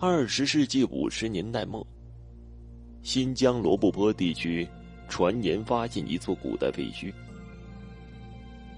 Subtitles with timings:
[0.00, 1.84] 二十世纪五十年代末，
[3.02, 4.64] 新疆罗布泊地区
[5.08, 7.12] 传言发现一座古代废墟，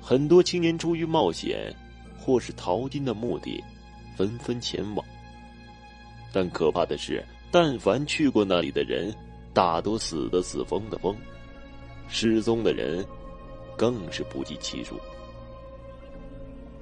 [0.00, 1.76] 很多青年出于冒险
[2.18, 3.62] 或是淘金的目的，
[4.16, 5.04] 纷纷前往。
[6.32, 9.14] 但可怕的是，但凡去过那里的人，
[9.52, 11.14] 大多死的死，疯的疯，
[12.08, 13.04] 失踪的人
[13.76, 14.98] 更是不计其数。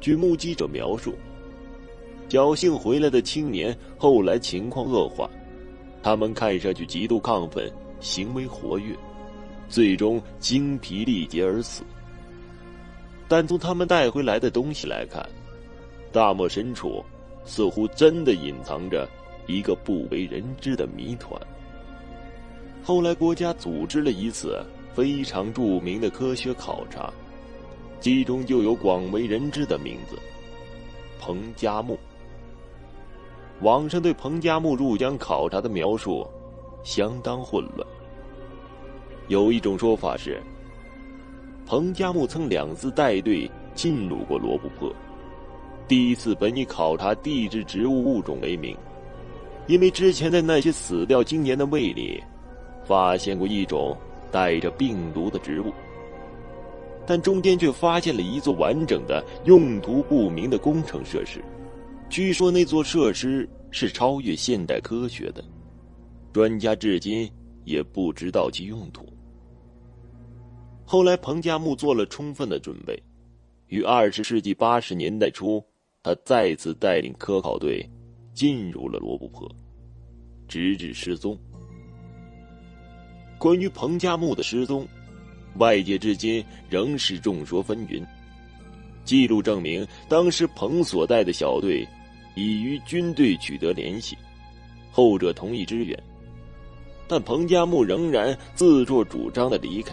[0.01, 1.13] 据目击者描述，
[2.29, 5.29] 侥幸回来的青年后来情况恶化，
[6.03, 8.95] 他们看上去极度亢奋，行为活跃，
[9.69, 11.83] 最终精疲力竭而死。
[13.27, 15.27] 但从他们带回来的东西来看，
[16.13, 17.03] 大漠深处
[17.45, 19.09] 似乎真的隐藏着
[19.47, 21.41] 一个不为人知的谜团。
[22.83, 24.63] 后来，国家组织了一次
[24.95, 27.13] 非常著名的科学考察。
[28.01, 30.17] 其中就有广为人知的名字——
[31.19, 31.99] 彭加木。
[33.61, 36.27] 网上对彭加木入疆考察的描述
[36.85, 37.87] 相当混乱。
[39.27, 40.41] 有一种说法是，
[41.67, 44.95] 彭加木曾两次带队进入过罗布泊。
[45.89, 48.77] 第一次本以考察地质植物物种为名，
[49.67, 52.23] 因为之前在那些死掉经年的胃里，
[52.85, 53.97] 发现过一种
[54.31, 55.73] 带着病毒的植物。
[57.07, 61.43] 但中间却发现了一座完整的、用途不明的工程设施，
[62.11, 65.45] 据说那座设施是超越现代科学的，
[66.33, 67.31] 专家至今
[67.65, 69.07] 也不知道其用途。
[70.85, 73.01] 后来，彭加木做了充分的准备，
[73.67, 75.63] 于二十世纪八十年代初，
[76.03, 77.87] 他再次带领科考队
[78.33, 79.51] 进入了罗布泊，
[80.47, 81.39] 直至失踪。
[83.39, 84.87] 关于彭加木的失踪。
[85.57, 88.07] 外界至今仍是众说纷纭。
[89.05, 91.85] 记录证明，当时彭所带的小队
[92.39, 94.17] 已与军队取得联系，
[94.93, 96.01] 后者同意支援，
[97.09, 99.93] 但彭加木仍然自作主张的离开。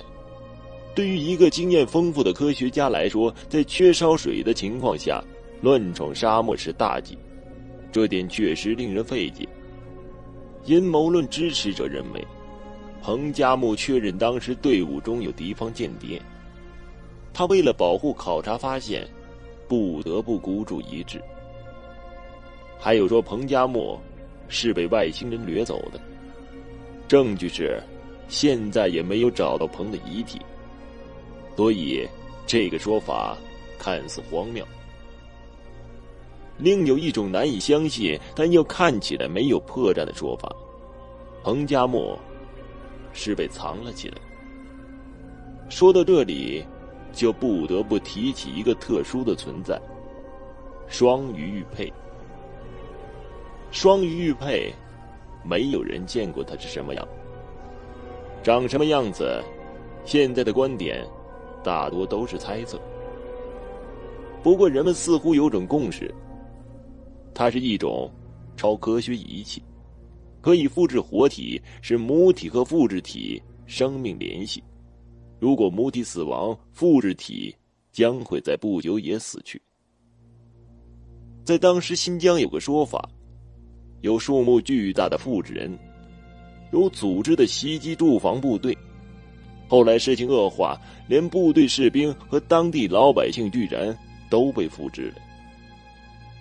[0.94, 5.23] 对于一个经验丰富的科学家来说，在缺少水的情况下
[5.61, 7.17] 乱闯沙漠是大忌，
[7.92, 9.48] 这点确实令人费解。
[10.66, 12.23] 阴谋论支持者认为。
[13.02, 16.20] 彭加木确认当时队伍中有敌方间谍，
[17.32, 19.08] 他为了保护考察发现，
[19.67, 21.22] 不得不孤注一掷。
[22.80, 23.99] 还有说彭加木
[24.47, 25.99] 是被外星人掠走的，
[27.08, 27.81] 证据是
[28.27, 30.39] 现在也没有找到彭的遗体，
[31.55, 32.08] 所以
[32.45, 33.37] 这个说法
[33.80, 34.65] 看似荒谬。
[36.58, 40.49] 另有一种难以相信但又看起来没有破绽的说法：
[41.43, 42.17] 彭加木。
[43.17, 44.17] 是被藏了起来。
[45.69, 46.65] 说到这里，
[47.13, 49.81] 就不得不提起一个特殊的存在——
[50.89, 51.89] 双鱼玉佩。
[53.75, 54.73] 双鱼玉佩，
[55.43, 57.05] 没有人见过它是什么样，
[58.41, 59.43] 长什么样子，
[60.05, 61.05] 现在的观点
[61.61, 62.80] 大多都是猜测。
[64.41, 66.09] 不过，人们似乎有种共识：
[67.33, 68.09] 它是一种
[68.55, 69.61] 超科学仪器。
[70.39, 74.63] 可以复制活体，使母体和复制体生命联系。
[75.37, 77.53] 如果母体死亡，复制体
[77.92, 79.61] 将会在不久也死去。
[81.43, 83.09] 在当时，新疆有个说法：
[84.05, 85.76] 有数目巨大的复制人，
[86.71, 88.77] 有组织的袭击驻防部队。
[89.67, 93.98] 后来事情恶化，连部队士兵和当地老百姓居然
[94.30, 95.16] 都被复制了。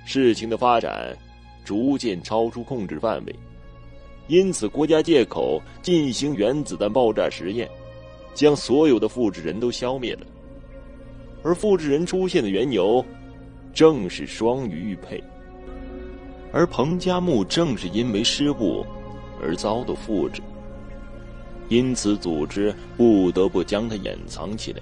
[0.04, 1.16] 事情的发展
[1.64, 3.34] 逐渐超出控制范围。
[4.28, 7.66] 因此，国家借口进行原子弹爆炸实验，
[8.34, 10.26] 将所有的复制人都消灭了。
[11.42, 13.02] 而复制人出现的缘由，
[13.72, 15.19] 正是双鱼玉佩。
[16.54, 18.87] 而彭加木正是因为失误
[19.42, 20.41] 而遭到复制，
[21.69, 24.81] 因此组织不得不将它掩藏起来。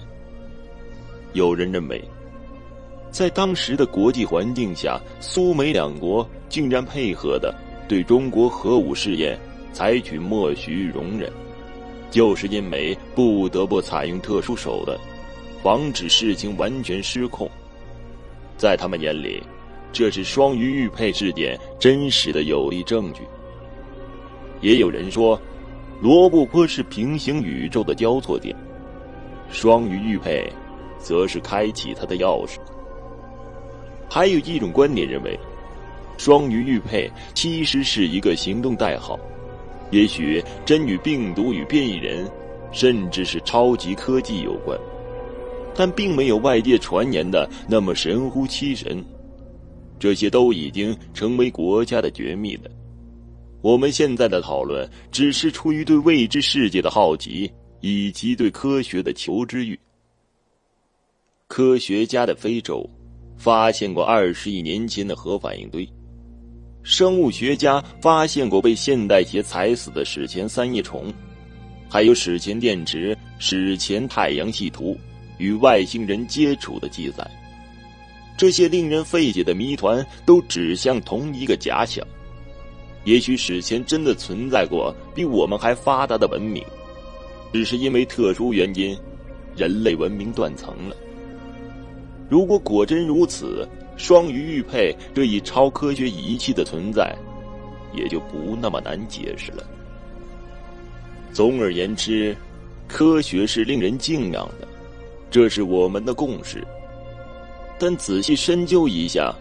[1.32, 2.05] 有人认为，
[3.11, 7.55] 在当时的国际环境下，苏美两国竟然配合的。
[7.88, 9.38] 对中国核武试验
[9.73, 11.31] 采取默许容忍，
[12.11, 14.96] 就是因为不得不采用特殊手段，
[15.62, 17.50] 防止事情完全失控。
[18.56, 19.43] 在他们眼里，
[19.93, 23.21] 这是双鱼玉佩事件真实的有力证据。
[24.61, 25.41] 也有人说，
[26.00, 28.56] 罗布泊是平行宇宙的交错点，
[29.50, 30.50] 双鱼玉佩
[30.99, 32.56] 则是开启它的钥匙。
[34.09, 35.39] 还有一种观点认为。
[36.19, 39.19] 双鱼玉佩其实是一个行动代号，
[39.91, 42.31] 也许真与病毒与变异人，
[42.71, 44.79] 甚至是超级科技有关，
[45.75, 49.05] 但并没有外界传言的那么神乎其神。
[50.02, 52.62] 这些都已经成为国家的绝密了。
[53.60, 57.49] 我们现在的讨论只是出于对未知世界的好奇，
[57.81, 59.78] 以及对科学的求知欲。
[61.46, 62.84] 科学家的非洲
[63.37, 65.88] 发现过二十亿年前的核反应堆，
[66.82, 71.14] 生物学家发现过被现代鞋踩死的史前三叶虫，
[71.88, 74.98] 还有史前电池、史前太阳系图
[75.38, 77.25] 与外星人接触的记载。
[78.37, 82.06] 这些令人费解的谜团都指向同一个假想。
[83.05, 86.64] 也许史前真的存在过比我们还发达的文明，
[87.52, 88.96] 只是因为特殊原因，
[89.56, 90.96] 人类文明断层了。
[92.29, 97.14] 如果果真如此，双鱼玉佩这一超科学仪器的存在，
[97.93, 99.64] 也就不那么难解释了。
[101.32, 102.37] 总而言之，
[102.88, 104.69] 科学是令人敬仰的，
[105.31, 106.67] 这是我们的共识。
[107.78, 109.34] 但仔细深究一下，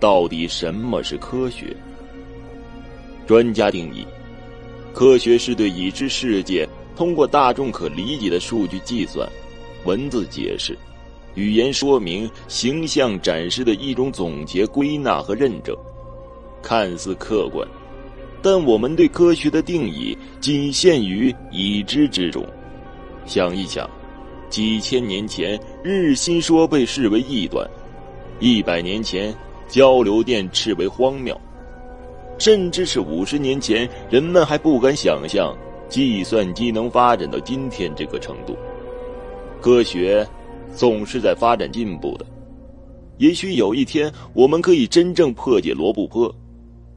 [0.00, 1.76] 到底什么是科学？
[3.26, 4.06] 专家定义，
[4.92, 9.28] 科学是对已知世界通过大众可理解的数据计算、
[9.84, 10.76] 文字解释、
[11.34, 15.76] 语言说明、形象展示的一种总结、归纳和认证。
[16.62, 17.66] 看似客观，
[18.42, 22.44] 但我们对科学的定义仅限于已知之中。
[23.24, 23.88] 想一想，
[24.52, 27.66] 几千年前日心说被视为异端，
[28.38, 29.34] 一百年前
[29.66, 31.34] 交流电视为荒谬。
[32.36, 35.56] 甚至是五十年前，人们还不敢想象
[35.88, 38.54] 计算机能发展到今天这个程度。
[39.58, 40.26] 科学
[40.74, 42.26] 总是在发展进步的，
[43.16, 46.30] 也许有一天，我们可以真正破解罗布泊，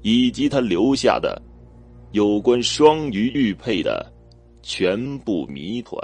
[0.01, 1.41] 以及他留下的
[2.11, 4.11] 有关双鱼玉佩的
[4.61, 5.97] 全部谜团。